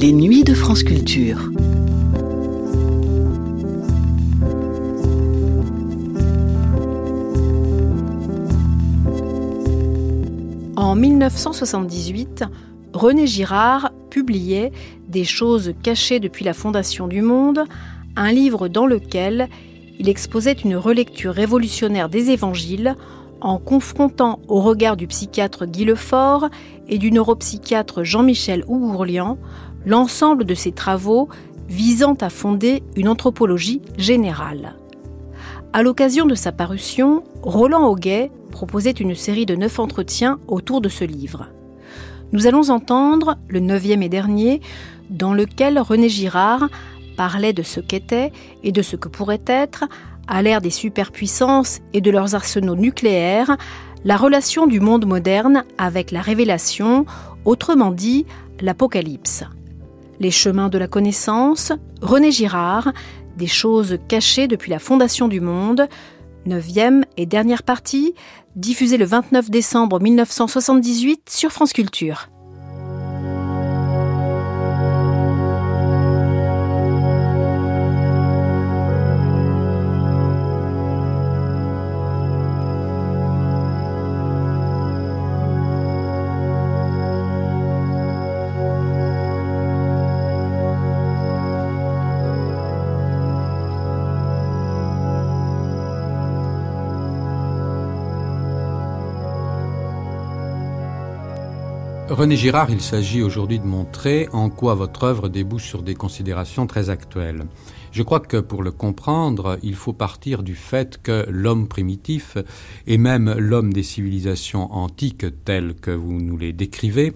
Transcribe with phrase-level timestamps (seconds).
[0.00, 1.50] Les nuits de France Culture.
[10.76, 12.44] En 1978,
[12.92, 14.70] René Girard publiait
[15.08, 17.64] Des choses cachées depuis la fondation du monde,
[18.14, 19.48] un livre dans lequel
[19.98, 22.94] il exposait une relecture révolutionnaire des évangiles
[23.40, 26.48] en confrontant au regard du psychiatre Guy Lefort
[26.88, 29.38] et du neuropsychiatre Jean-Michel Ougourlian
[29.84, 31.28] l'ensemble de ses travaux
[31.68, 34.76] visant à fonder une anthropologie générale.
[35.72, 40.88] À l'occasion de sa parution, Roland Auguet proposait une série de neuf entretiens autour de
[40.88, 41.48] ce livre.
[42.32, 44.60] Nous allons entendre le neuvième et dernier,
[45.10, 46.68] dans lequel René Girard
[47.16, 49.84] parlait de ce qu'était et de ce que pourrait être,
[50.28, 53.56] à l'ère des superpuissances et de leurs arsenaux nucléaires,
[54.04, 57.06] la relation du monde moderne avec la révélation,
[57.44, 58.26] autrement dit
[58.60, 59.44] l'Apocalypse.
[60.20, 62.92] Les chemins de la connaissance, René Girard,
[63.36, 65.88] des choses cachées depuis la fondation du monde,
[66.46, 68.14] neuvième et dernière partie,
[68.56, 72.28] diffusée le 29 décembre 1978 sur France Culture.
[102.10, 106.66] René Girard, il s'agit aujourd'hui de montrer en quoi votre œuvre débouche sur des considérations
[106.66, 107.44] très actuelles.
[107.92, 112.38] Je crois que pour le comprendre, il faut partir du fait que l'homme primitif,
[112.86, 117.12] et même l'homme des civilisations antiques tels que vous nous les décrivez,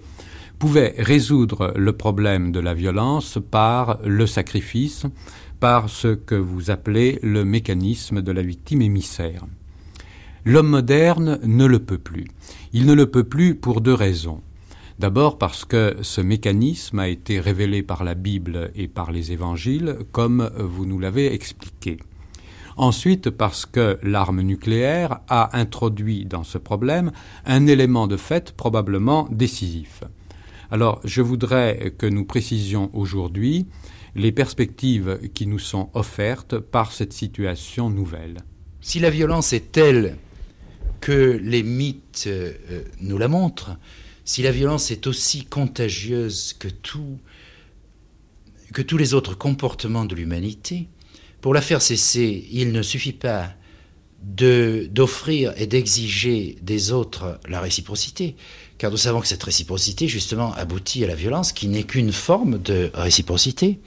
[0.59, 5.07] pouvait résoudre le problème de la violence par le sacrifice,
[5.59, 9.43] par ce que vous appelez le mécanisme de la victime émissaire.
[10.45, 12.27] L'homme moderne ne le peut plus.
[12.73, 14.41] Il ne le peut plus pour deux raisons.
[14.99, 19.97] D'abord parce que ce mécanisme a été révélé par la Bible et par les évangiles,
[20.11, 21.97] comme vous nous l'avez expliqué.
[22.77, 27.11] Ensuite, parce que l'arme nucléaire a introduit dans ce problème
[27.45, 30.03] un élément de fait probablement décisif.
[30.71, 33.67] Alors, je voudrais que nous précisions aujourd'hui
[34.15, 38.37] les perspectives qui nous sont offertes par cette situation nouvelle.
[38.81, 40.17] Si la violence est telle
[40.99, 42.53] que les mythes euh,
[43.01, 43.77] nous la montrent,
[44.25, 47.19] si la violence est aussi contagieuse que, tous
[48.97, 50.87] les autres comportements de l'humanité,
[51.41, 53.53] pour la faire cesser, il ne suffit pas
[54.21, 58.37] d'offrir et d'exiger des autres la réciprocité,
[58.77, 62.61] car nous savons que cette réciprocité, justement, aboutit à la violence, qui n'est qu'une forme
[62.61, 63.79] de réciprocité.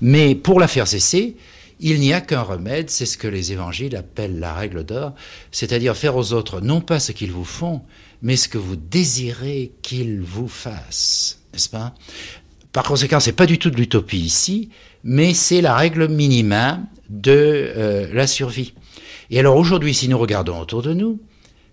[0.00, 1.36] Mais pour la faire cesser,
[1.80, 5.14] il n'y a qu'un remède, c'est ce que les évangiles appellent la règle d'or,
[5.50, 7.82] c'est-à-dire faire aux autres non pas ce qu'ils vous font,
[8.22, 11.94] mais ce que vous désirez qu'ils vous fassent, n'est-ce pas?
[12.72, 14.70] Par conséquent, c'est pas du tout de l'utopie ici,
[15.04, 17.32] mais c'est la règle minima de
[17.76, 18.74] euh, la survie.
[19.30, 21.20] Et alors aujourd'hui, si nous regardons autour de nous,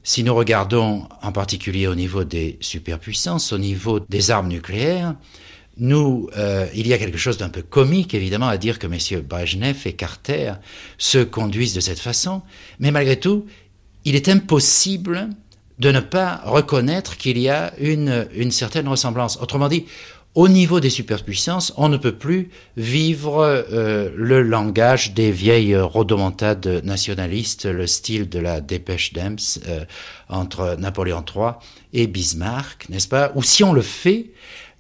[0.04, 5.16] si nous regardons en particulier au niveau des superpuissances, au niveau des armes nucléaires,
[5.82, 9.22] nous, euh, il y a quelque chose d'un peu comique, évidemment, à dire que messieurs
[9.22, 10.54] Brezhnev et Carter
[11.00, 12.44] se conduisent de cette façon,
[12.80, 13.48] mais malgré tout,
[14.06, 15.30] il est impossible
[15.80, 19.40] de ne pas reconnaître qu'il y a une, une certaine ressemblance.
[19.42, 19.86] Autrement dit,
[20.34, 26.84] au niveau des superpuissances, on ne peut plus vivre euh, le langage des vieilles rodomontades
[26.86, 29.84] nationalistes, le style de la dépêche d'Ems euh,
[30.30, 31.54] entre Napoléon III
[31.92, 33.32] et Bismarck, n'est-ce pas?
[33.36, 34.28] Ou si on le fait,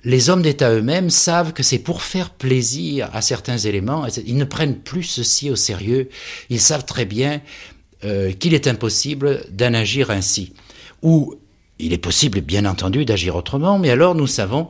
[0.03, 4.06] les hommes d'État eux-mêmes savent que c'est pour faire plaisir à certains éléments.
[4.25, 6.09] Ils ne prennent plus ceci au sérieux.
[6.50, 7.41] Ils savent très bien
[8.03, 10.53] euh, qu'il est impossible d'en agir ainsi
[11.03, 11.35] où
[11.79, 14.69] il est possible, bien entendu, d'agir autrement, mais alors nous savons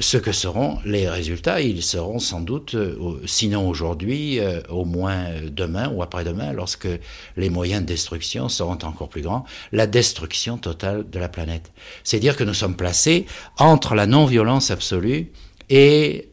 [0.00, 1.60] ce que seront les résultats.
[1.60, 6.88] Ils seront sans doute, euh, sinon aujourd'hui, euh, au moins demain ou après-demain, lorsque
[7.36, 11.72] les moyens de destruction seront encore plus grands, la destruction totale de la planète.
[12.04, 13.26] C'est dire que nous sommes placés
[13.58, 15.32] entre la non-violence absolue
[15.70, 16.28] et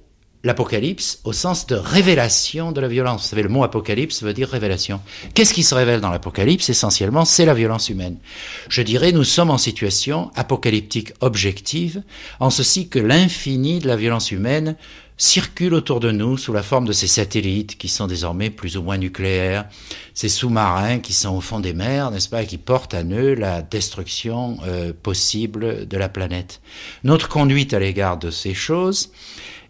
[0.46, 3.24] l'apocalypse au sens de révélation de la violence.
[3.24, 5.02] Vous savez, le mot apocalypse veut dire révélation.
[5.34, 6.70] Qu'est-ce qui se révèle dans l'apocalypse?
[6.70, 8.18] Essentiellement, c'est la violence humaine.
[8.70, 12.04] Je dirais, nous sommes en situation apocalyptique objective,
[12.40, 14.76] en ceci que l'infini de la violence humaine
[15.18, 18.84] circule autour de nous sous la forme de ces satellites qui sont désormais plus ou
[18.84, 19.66] moins nucléaires,
[20.14, 23.34] ces sous-marins qui sont au fond des mers, n'est-ce pas, et qui portent à eux
[23.34, 26.62] la destruction euh, possible de la planète.
[27.04, 29.12] Notre conduite à l'égard de ces choses,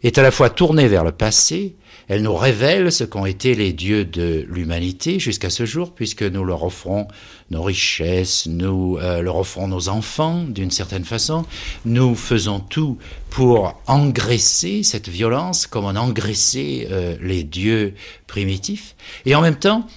[0.06, 1.76] est à la fois tournée vers le passé,
[2.08, 6.44] elle nous révèle ce qu'ont été les dieux de l'humanité jusqu'à ce jour, puisque nous
[6.44, 7.08] leur offrons
[7.50, 11.44] nos richesses, nous euh, leur offrons nos enfants d'une certaine façon.
[11.86, 13.00] Nous faisons tout
[13.32, 17.96] pour engraisser cette violence comme on engraissait euh, les dieux
[18.28, 18.96] primitifs.
[19.26, 19.88] Et en même temps,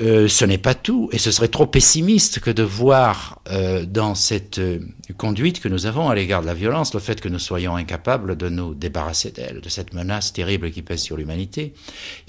[0.00, 4.14] euh, ce n'est pas tout, et ce serait trop pessimiste que de voir euh, dans
[4.14, 4.78] cette euh,
[5.16, 8.36] conduite que nous avons à l'égard de la violence le fait que nous soyons incapables
[8.36, 11.74] de nous débarrasser d'elle, de cette menace terrible qui pèse sur l'humanité.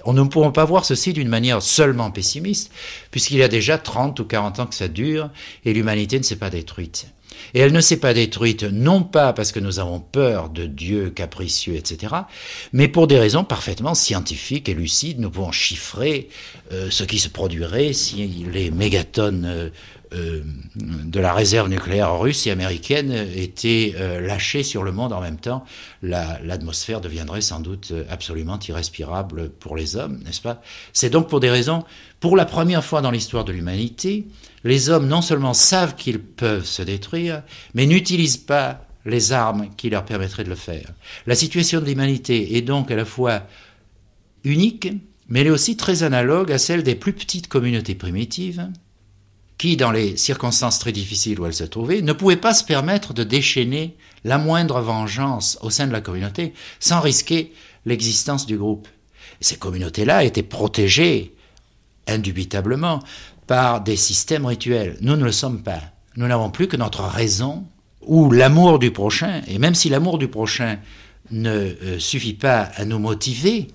[0.03, 2.71] On ne pourrons pas voir ceci d'une manière seulement pessimiste,
[3.11, 5.29] puisqu'il y a déjà 30 ou 40 ans que ça dure,
[5.63, 7.07] et l'humanité ne s'est pas détruite.
[7.53, 11.09] Et elle ne s'est pas détruite non pas parce que nous avons peur de Dieu
[11.09, 12.13] capricieux, etc.,
[12.73, 15.19] mais pour des raisons parfaitement scientifiques et lucides.
[15.19, 16.29] Nous pouvons chiffrer
[16.71, 19.71] euh, ce qui se produirait si les mégatonnes
[20.13, 20.41] euh, euh,
[20.75, 25.63] de la réserve nucléaire russe et américaine étaient lâchées sur le monde en même temps.
[26.01, 30.61] L'atmosphère deviendrait sans doute absolument irrespirable pour les hommes, n'est-ce pas?
[30.93, 31.83] C'est donc pour des raisons,
[32.19, 34.27] pour la première fois dans l'histoire de l'humanité,
[34.63, 39.89] les hommes non seulement savent qu'ils peuvent se détruire, mais n'utilisent pas les armes qui
[39.89, 40.89] leur permettraient de le faire.
[41.25, 43.43] La situation de l'humanité est donc à la fois
[44.43, 44.91] unique,
[45.27, 48.69] mais elle est aussi très analogue à celle des plus petites communautés primitives,
[49.59, 53.13] qui, dans les circonstances très difficiles où elles se trouvaient, ne pouvaient pas se permettre
[53.13, 57.53] de déchaîner la moindre vengeance au sein de la communauté sans risquer
[57.85, 58.87] l'existence du groupe.
[59.41, 61.35] Ces communautés-là étaient protégées
[62.07, 63.03] indubitablement
[63.47, 64.97] par des systèmes rituels.
[65.01, 65.81] Nous ne le sommes pas.
[66.15, 67.65] Nous n'avons plus que notre raison
[68.01, 69.41] ou l'amour du prochain.
[69.47, 70.77] Et même si l'amour du prochain
[71.31, 73.67] ne euh, suffit pas à nous motiver,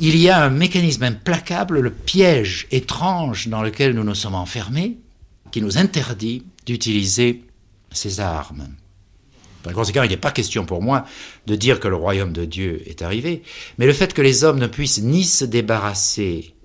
[0.00, 4.98] il y a un mécanisme implacable, le piège étrange dans lequel nous nous sommes enfermés,
[5.54, 7.44] qui nous interdit d'utiliser
[7.92, 8.70] ces armes.
[9.62, 11.04] Par conséquent, il n'est pas question pour moi
[11.46, 13.44] de dire que le royaume de Dieu est arrivé,
[13.78, 16.56] mais le fait que les hommes ne puissent ni se débarrasser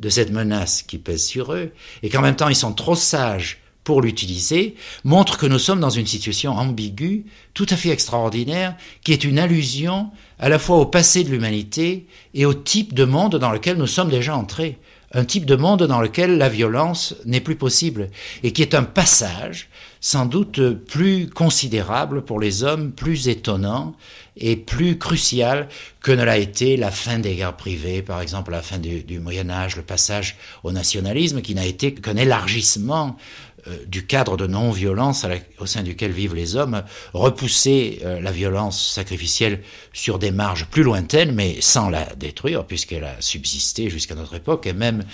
[0.00, 1.70] de cette menace qui pèse sur eux,
[2.02, 4.74] et qu'en même temps ils sont trop sages pour l'utiliser,
[5.04, 9.38] montre que nous sommes dans une situation ambiguë, tout à fait extraordinaire, qui est une
[9.38, 10.10] allusion
[10.40, 13.86] à la fois au passé de l'humanité et au type de monde dans lequel nous
[13.86, 14.80] sommes déjà entrés.
[15.14, 18.08] Un type de monde dans lequel la violence n'est plus possible,
[18.42, 19.68] et qui est un passage
[20.00, 23.94] sans doute plus considérable pour les hommes, plus étonnant
[24.36, 25.68] et plus crucial
[26.00, 29.50] que ne l'a été la fin des guerres privées, par exemple la fin du, Moyen
[29.50, 33.16] Âge, le passage au nationalisme, qui n'a été qu'un élargissement
[33.51, 33.51] euh,
[33.86, 35.26] du cadre de non-violence
[35.58, 36.82] au sein duquel vivent les hommes,
[37.12, 39.62] repousser euh, la violence sacrificielle
[39.92, 44.66] sur des marges plus lointaines, mais sans la détruire, puisqu'elle a subsisté jusqu'à notre époque
[44.66, 45.04] et même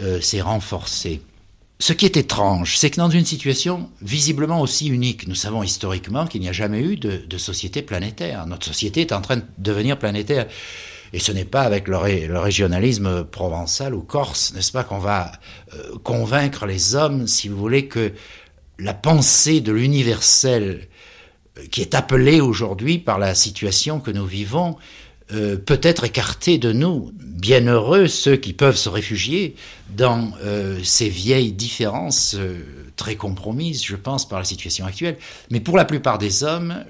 [0.00, 1.20] euh, s'est renforcée.
[1.80, 6.26] Ce qui est étrange, c'est que dans une situation visiblement aussi unique, nous savons historiquement
[6.26, 8.46] qu'il n'y a jamais eu de, société planétaire.
[8.46, 10.48] Notre société est en train de devenir planétaire.
[11.12, 15.32] Et ce n'est pas avec le, régionalisme provençal ou corse, n'est-ce pas, qu'on va
[15.74, 18.12] euh, convaincre les hommes, si vous voulez, que
[18.78, 20.88] la pensée de l'universel
[21.58, 24.76] euh, qui est appelée aujourd'hui par la situation que nous vivons
[25.32, 27.12] euh, peut être écarté de nous.
[27.14, 29.54] Bienheureux ceux qui peuvent se réfugier
[29.90, 30.32] dans
[30.82, 32.36] ces vieilles différences
[32.96, 35.16] très compromises, je pense, par la situation actuelle.
[35.50, 36.84] Mais pour la plupart des hommes,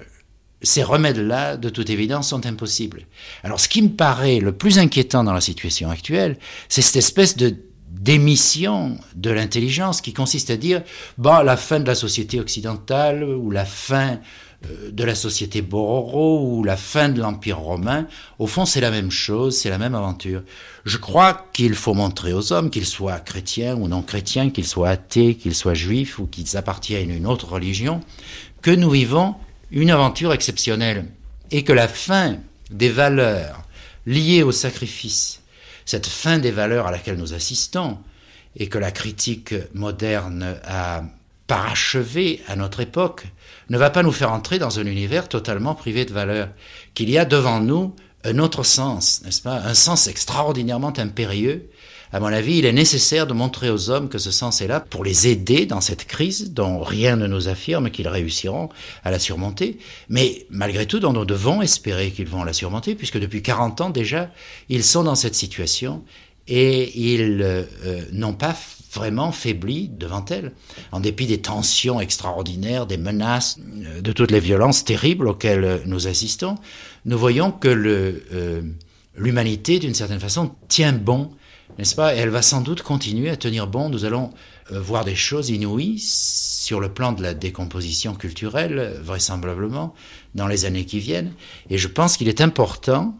[0.61, 3.05] ces remèdes-là, de toute évidence, sont impossibles.
[3.43, 7.37] Alors ce qui me paraît le plus inquiétant dans la situation actuelle, c'est cette espèce
[7.37, 7.55] de
[7.89, 10.83] démission de l'intelligence qui consiste à dire,
[11.17, 14.19] bah, la fin de la société occidentale ou la fin
[14.65, 18.07] euh, de la société Bororo ou la fin de l'Empire romain,
[18.37, 20.43] au fond c'est la même chose, c'est la même aventure.
[20.85, 24.89] Je crois qu'il faut montrer aux hommes, qu'ils soient chrétiens ou non chrétiens, qu'ils soient
[24.89, 28.01] athées, qu'ils soient juifs ou qu'ils appartiennent à une autre religion,
[28.61, 29.35] que nous vivons
[29.71, 31.05] une aventure exceptionnelle
[31.51, 32.37] et que la fin
[32.69, 33.63] des valeurs
[34.05, 35.41] liées au sacrifice,
[35.85, 37.97] cette fin des valeurs à laquelle nous assistons,
[38.55, 41.03] et que la critique moderne a
[41.47, 43.25] parachevé à notre époque,
[43.69, 46.49] ne va pas nous faire entrer dans un univers totalement privé de valeur,
[46.93, 49.55] qu'il y a devant nous un autre sens, n'est-ce pas?
[49.55, 51.69] Un sens extraordinairement impérieux.
[52.11, 54.79] À mon avis, il est nécessaire de montrer aux hommes que ce sens est là
[54.79, 58.69] pour les aider dans cette crise dont rien ne nous affirme qu'ils réussiront
[59.03, 59.77] à la surmonter,
[60.09, 63.89] mais malgré tout dont nous devons espérer qu'ils vont la surmonter, puisque depuis 40 ans
[63.91, 64.31] déjà,
[64.69, 66.03] ils sont dans cette situation
[66.47, 67.65] et ils euh,
[68.11, 68.55] n'ont pas
[68.91, 70.51] vraiment faibli devant elle,
[70.91, 76.07] en dépit des tensions extraordinaires, des menaces, euh, de toutes les violences terribles auxquelles nous
[76.07, 76.55] assistons.
[77.05, 78.63] Nous voyons que euh,
[79.15, 81.29] l'humanité, d'une certaine façon, tient bon,
[81.79, 83.89] n'est-ce pas elle va sans doute continuer à tenir bon.
[83.89, 84.31] Nous allons
[84.71, 89.95] euh, voir des choses inouïes sur le plan de la décomposition culturelle, vraisemblablement,
[90.35, 91.31] dans les années qui viennent.
[91.69, 93.17] Et je pense qu'il est important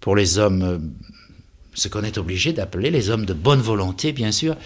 [0.00, 0.78] pour les hommes, euh,
[1.74, 4.56] ce qu'on est obligé d'appeler les hommes de bonne volonté, bien sûr,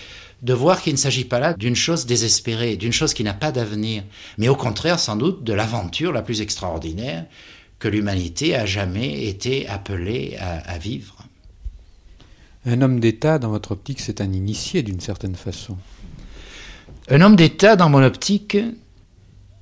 [0.42, 3.52] de voir qu'il ne s'agit pas là d'une chose désespérée, d'une chose qui n'a pas
[3.52, 4.02] d'avenir,
[4.38, 7.26] mais au contraire, sans doute, de l'aventure la plus extraordinaire
[7.78, 11.26] que l'humanité a jamais été appelée à, vivre.
[12.68, 15.78] Un homme d'État, dans votre optique, c'est un initié d'une certaine façon.
[17.08, 18.58] Un homme d'État, dans mon optique,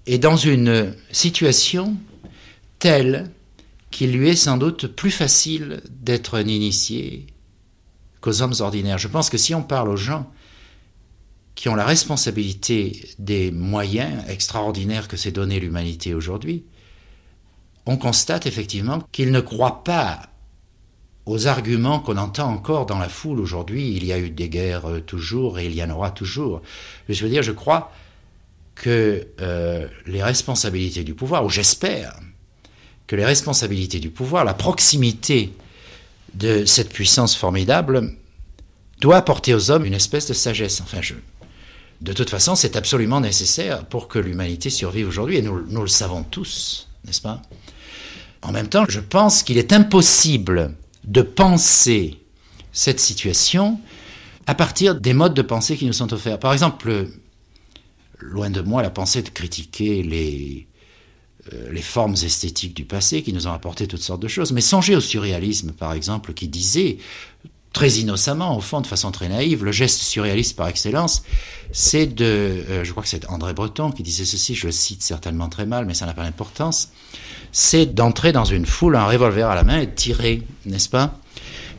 [0.06, 1.96] est dans une situation
[2.78, 3.30] telle
[3.90, 7.26] qu'il lui est sans doute plus facile d'être un initié
[8.22, 8.98] qu'aux hommes ordinaires.
[8.98, 10.30] Je pense que si on parle aux gens
[11.54, 16.64] qui ont la responsabilité des moyens extraordinaires que s'est donné l'humanité aujourd'hui,
[17.84, 20.33] on constate effectivement qu'ils ne croient pas
[21.26, 23.94] aux arguments qu'on entend encore dans la foule aujourd'hui.
[23.96, 26.62] Il y a eu des guerres euh, toujours et il y en aura toujours.
[27.08, 27.90] Je veux dire, je crois
[28.74, 32.18] que euh, les responsabilités du pouvoir, ou j'espère
[33.06, 35.52] que les responsabilités du pouvoir, la proximité
[36.34, 38.14] de cette puissance formidable,
[39.00, 40.80] doit apporter aux hommes une espèce de sagesse.
[40.80, 41.14] Enfin, je,
[42.00, 45.88] de toute façon, c'est absolument nécessaire pour que l'humanité survive aujourd'hui, et nous, nous le
[45.88, 47.40] savons tous, n'est-ce pas?
[48.42, 52.18] En même temps, je pense qu'il est impossible de penser
[52.72, 53.78] cette situation
[54.46, 56.38] à partir des modes de pensée qui nous sont offerts.
[56.38, 57.08] Par exemple,
[58.18, 60.66] loin de moi la pensée de critiquer les,
[61.52, 64.96] euh, formes esthétiques du passé qui nous ont apporté toutes sortes de choses, mais songez
[64.96, 66.98] au surréalisme, par exemple, qui disait
[67.74, 71.24] très innocemment, au fond, de façon très naïve, le geste surréaliste par excellence,
[71.72, 75.02] c'est de, euh, je crois que c'est André Breton qui disait ceci, je le cite
[75.02, 76.90] certainement très mal, mais ça n'a pas d'importance,
[77.52, 81.18] c'est d'entrer dans une foule, un revolver à la main et de tirer, n'est-ce pas?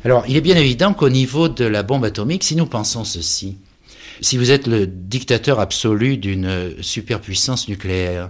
[0.04, 3.58] Alors, il est bien évident qu'au niveau de la bombe atomique, si nous pensons ceci,
[4.22, 8.30] si vous êtes le dictateur absolu d'une superpuissance nucléaire,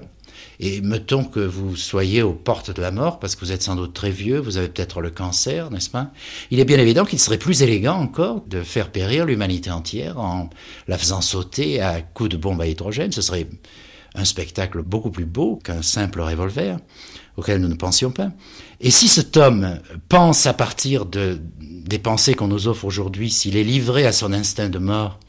[0.60, 3.76] et mettons que vous soyez aux portes de la mort, parce que vous êtes sans
[3.76, 6.12] doute très vieux, vous avez peut-être le cancer, n'est-ce pas?
[6.52, 10.50] Il est bien évident qu'il serait plus élégant encore de faire périr l'humanité entière en
[10.88, 13.12] la faisant sauter à coups de bombe à hydrogène.
[13.12, 13.48] Ce serait
[14.16, 16.78] un spectacle beaucoup plus beau qu'un simple revolver
[17.38, 18.32] auquel nous ne pensions pas.
[18.80, 23.58] Et si cet homme pense à partir de, des pensées qu'on nous offre aujourd'hui, s'il
[23.58, 25.20] est livré à son instinct de mort,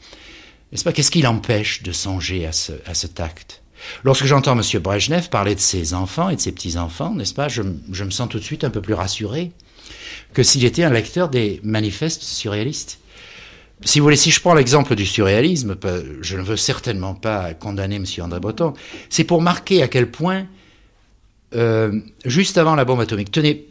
[0.71, 3.61] n'est-ce pas Qu'est-ce qui l'empêche de songer à, ce, à cet acte?
[4.03, 4.81] Lorsque j'entends M.
[4.81, 8.39] Brejnev parler de ses enfants et de ses petits-enfants, n'est-ce pas, je, me sens tout
[8.39, 9.51] de suite un peu plus rassuré
[10.33, 12.99] que s'il était un lecteur des manifestes surréalistes.
[13.83, 15.75] Si vous voulez, je prends l'exemple du surréalisme,
[16.21, 18.05] je ne veux certainement pas condamner M.
[18.21, 18.73] André Breton,
[19.09, 20.47] c'est pour marquer à quel point
[21.55, 23.31] euh, juste avant la bombe atomique.
[23.31, 23.67] Tenez,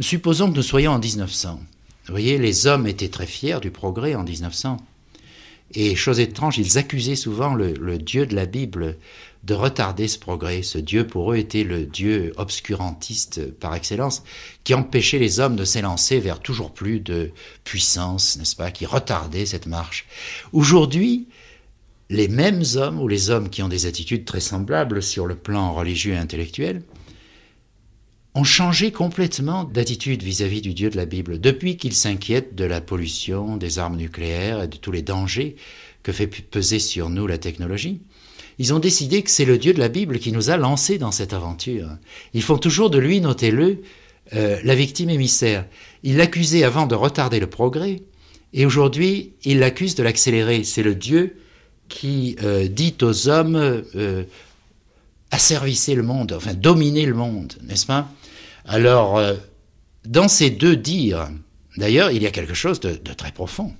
[0.00, 1.60] supposons que nous soyons en 1900.
[2.06, 4.78] Vous voyez, les hommes étaient très fiers du progrès en 1900.
[5.74, 8.96] Et chose étrange, ils accusaient souvent le, le, Dieu de la Bible
[9.44, 10.62] de retarder ce progrès.
[10.62, 14.22] Ce Dieu, pour eux, était le Dieu obscurantiste par excellence,
[14.64, 17.30] qui empêchait les hommes de s'élancer vers toujours plus de
[17.64, 20.06] puissance, n'est-ce pas, qui retardait cette marche.
[20.52, 21.28] Aujourd'hui,
[22.10, 25.74] les mêmes hommes, ou les hommes qui ont des attitudes très semblables sur le plan
[25.74, 26.82] religieux et intellectuel,
[28.38, 32.80] ont changé complètement d'attitude vis-à-vis du Dieu de la Bible, depuis qu'ils s'inquiètent de la
[32.80, 35.56] pollution, des armes nucléaires et de tous les dangers
[36.04, 38.00] que fait peser sur nous la technologie.
[38.60, 41.10] Ils ont décidé que c'est le Dieu de la Bible qui nous a lancés dans
[41.10, 41.88] cette aventure.
[42.32, 43.82] Ils font toujours de lui, notez-le,
[44.34, 45.66] euh, la victime émissaire.
[46.04, 48.02] Ils l'accusaient avant de retarder le progrès,
[48.52, 50.62] et aujourd'hui, ils l'accusent de l'accélérer.
[50.62, 51.38] C'est le Dieu
[51.88, 54.22] qui euh, dit aux hommes euh,
[55.32, 58.08] asservisser le monde, enfin dominer le monde, n'est-ce pas?
[58.70, 59.34] Alors, euh,
[60.04, 61.30] dans ces deux dires,
[61.78, 63.72] d'ailleurs, il y a quelque chose de, très profond.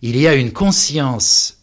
[0.00, 1.58] Il y a une conscience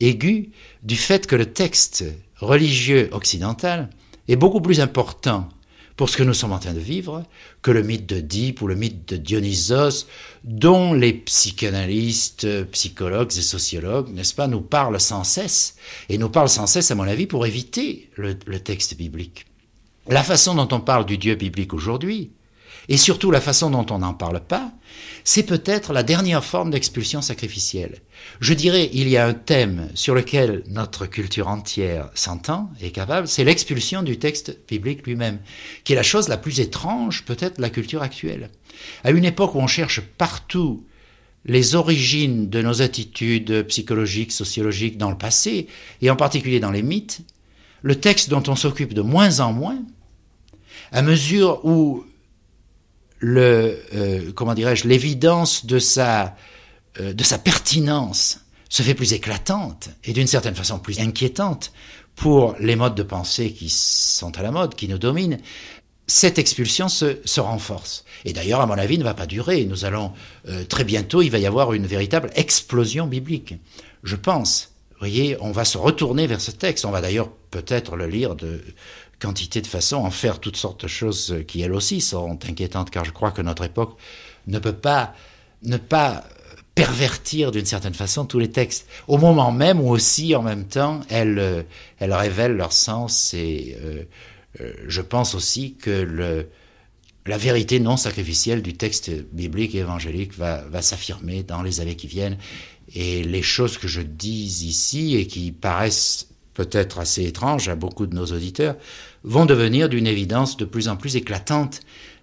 [0.00, 0.50] aiguë
[0.82, 2.02] du fait que le texte
[2.36, 3.90] religieux occidental
[4.26, 5.50] est beaucoup plus important
[5.96, 7.24] pour ce que nous sommes en train de vivre
[7.60, 10.06] que le mythe de Deep ou le mythe de Dionysos,
[10.44, 15.76] dont les psychanalystes, psychologues et sociologues, n'est-ce pas, nous parlent sans cesse,
[16.08, 19.44] et nous parlent sans cesse, à mon avis, pour éviter le texte biblique.
[20.08, 22.30] La façon dont on parle du Dieu biblique aujourd'hui,
[22.88, 24.70] et surtout la façon dont on n'en parle pas,
[25.24, 28.02] c'est peut-être la dernière forme d'expulsion sacrificielle.
[28.40, 33.28] Je dirais, il y a un thème sur lequel notre culture entière s'entend, est capable,
[33.28, 35.38] c'est l'expulsion du texte biblique lui-même,
[35.84, 38.50] qui est la chose la plus étrange peut-être de la culture actuelle.
[39.04, 40.84] À une époque où on cherche partout
[41.46, 45.68] les origines de nos attitudes psychologiques, sociologiques dans le passé,
[46.02, 47.22] et en particulier dans les mythes,
[47.84, 49.78] le texte dont on s'occupe de moins en moins,
[50.90, 52.04] à mesure où
[53.18, 56.34] le, euh, comment dirais-je, l'évidence de sa,
[56.98, 61.72] euh, de sa pertinence se fait plus éclatante et d'une certaine façon plus inquiétante
[62.16, 65.38] pour les modes de pensée qui sont à la mode, qui nous dominent,
[66.06, 68.06] cette expulsion se, renforce.
[68.24, 69.66] Et d'ailleurs, à mon avis, ne va pas durer.
[69.66, 70.12] Nous allons
[70.48, 73.56] euh, très bientôt, il va y avoir une véritable explosion biblique.
[74.04, 74.70] Je pense.
[74.92, 76.86] Vous voyez, on va se retourner vers ce texte.
[76.86, 78.60] On va d'ailleurs peut-être le lire de
[79.20, 83.04] quantité de façons, en faire toutes sortes de choses qui elles aussi sont inquiétantes, car
[83.04, 83.96] je crois que notre époque
[84.48, 85.14] ne peut pas
[85.62, 86.24] ne pas
[86.74, 91.00] pervertir d'une certaine façon tous les textes, au moment même où aussi en même temps
[91.08, 91.64] elles,
[92.00, 94.02] elles révèlent leur sens et euh,
[94.60, 96.48] euh, je pense aussi que le,
[97.26, 101.96] la vérité non sacrificielle du texte biblique et évangélique va, va s'affirmer dans les années
[101.96, 102.38] qui viennent.
[102.94, 108.06] Et les choses que je dis ici et qui paraissent peut-être assez étranges à beaucoup
[108.06, 108.76] de nos auditeurs
[109.22, 111.80] vont devenir d'une évidence de plus en plus éclatante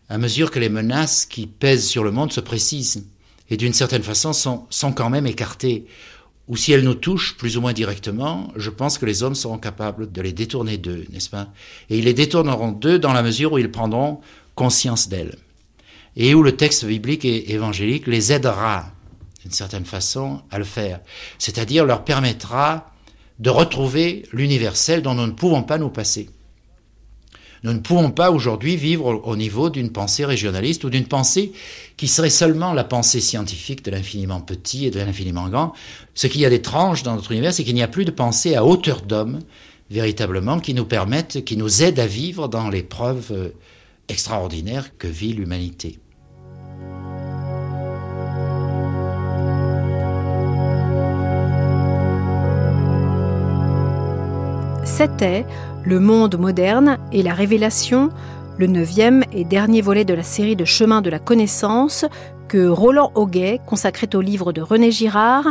[0.10, 3.06] à mesure que les menaces qui pèsent sur le monde se précisent
[3.50, 5.86] et d'une certaine façon sont, sont quand même écartées
[6.48, 9.58] ou si elles nous touchent plus ou moins directement, je pense que les hommes seront
[9.58, 11.48] capables de les détourner d'eux, n'est-ce pas?
[11.90, 14.20] Et ils les détourneront d'eux dans la mesure où ils prendront
[14.56, 15.38] conscience d'elles.
[16.18, 18.88] Et où le texte biblique et évangélique les aidera,
[19.44, 21.00] d'une certaine façon, à le faire.
[21.38, 22.91] C'est-à-dire leur permettra
[23.42, 26.30] de retrouver l'universel dont nous ne pouvons pas nous passer.
[27.64, 31.52] Nous ne pouvons pas aujourd'hui vivre au niveau d'une pensée régionaliste ou d'une pensée
[31.98, 35.74] qui serait seulement la pensée scientifique de l'infiniment petit et de l'infiniment grand.
[36.14, 38.56] Ce qu'il y a d'étrange dans notre univers, c'est qu'il n'y a plus de pensée
[38.56, 39.40] à hauteur d'homme,
[39.90, 43.50] véritablement, qui nous permette, qui nous aide à vivre dans l'épreuve euh,
[44.08, 46.00] extraordinaire que vit l'humanité.
[54.92, 55.46] C'était
[55.86, 58.10] Le monde moderne et la révélation,
[58.58, 62.06] le neuvième et dernier volet de la série de Chemins de la connaissance
[62.50, 65.48] que Roland Auguet consacrait au livre de René Girard,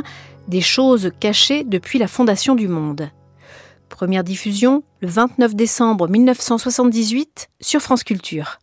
[0.47, 3.09] Des choses cachées depuis la fondation du monde.
[3.89, 8.60] Première diffusion le 29 décembre 1978 sur France Culture.